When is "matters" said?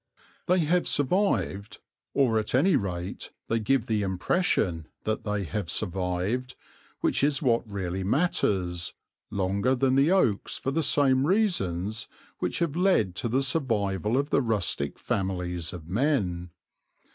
8.03-8.95